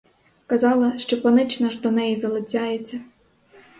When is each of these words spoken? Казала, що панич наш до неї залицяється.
Казала, 0.47 0.97
що 0.97 1.21
панич 1.21 1.59
наш 1.59 1.75
до 1.79 1.91
неї 1.91 2.15
залицяється. 2.15 3.01